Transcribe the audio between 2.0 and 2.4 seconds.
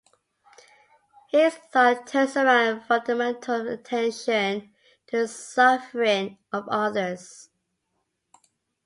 turns